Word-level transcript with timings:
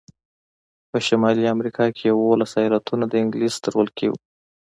په 0.89 0.97
شمالي 1.07 1.45
امریکا 1.55 1.85
کې 1.95 2.03
یوولس 2.11 2.51
ایالتونه 2.61 3.05
د 3.07 3.13
انګلیس 3.23 3.55
تر 3.63 3.73
ولکې 3.79 4.05
وو. 4.09 4.17